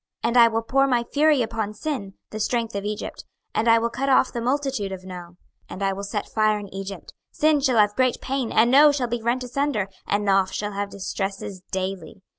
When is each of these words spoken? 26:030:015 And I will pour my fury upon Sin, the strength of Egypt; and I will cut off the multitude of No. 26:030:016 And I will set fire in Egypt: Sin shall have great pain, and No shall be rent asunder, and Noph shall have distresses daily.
26:030:015 0.23 0.29
And 0.29 0.37
I 0.37 0.47
will 0.47 0.61
pour 0.63 0.87
my 0.87 1.03
fury 1.03 1.41
upon 1.43 1.73
Sin, 1.75 2.15
the 2.31 2.39
strength 2.39 2.73
of 2.73 2.83
Egypt; 2.83 3.23
and 3.53 3.67
I 3.67 3.77
will 3.77 3.91
cut 3.91 4.09
off 4.09 4.33
the 4.33 4.41
multitude 4.41 4.91
of 4.91 5.03
No. 5.05 5.35
26:030:016 5.69 5.69
And 5.69 5.83
I 5.83 5.93
will 5.93 6.03
set 6.03 6.27
fire 6.27 6.57
in 6.57 6.73
Egypt: 6.73 7.13
Sin 7.29 7.59
shall 7.59 7.77
have 7.77 7.95
great 7.95 8.19
pain, 8.19 8.51
and 8.51 8.71
No 8.71 8.91
shall 8.91 9.05
be 9.07 9.21
rent 9.21 9.43
asunder, 9.43 9.89
and 10.07 10.25
Noph 10.27 10.53
shall 10.53 10.71
have 10.71 10.89
distresses 10.89 11.61
daily. 11.71 12.23